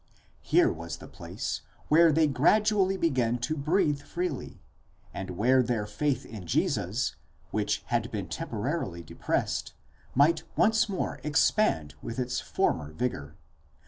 Here 0.41 0.71
was 0.73 0.97
the 0.97 1.07
place 1.07 1.61
where 1.87 2.11
they 2.11 2.25
gradually 2.25 2.97
began 2.97 3.37
to 3.45 3.55
breathe 3.55 4.01
freely, 4.01 4.59
and 5.13 5.37
where 5.37 5.61
their 5.61 5.85
faith 5.85 6.25
in 6.25 6.47
Jesus, 6.47 7.15
which 7.51 7.83
had 7.85 8.09
been 8.09 8.27
temporarily 8.27 9.03
depressed, 9.03 9.75
might 10.15 10.41
once 10.55 10.89
more 10.89 11.19
expand 11.23 11.93
with 12.01 12.17
its 12.17 12.39
former 12.39 12.91
vigour. 12.93 13.35